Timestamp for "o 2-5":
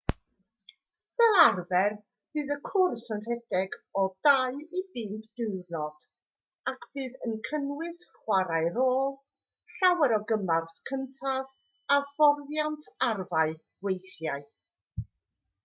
4.03-5.27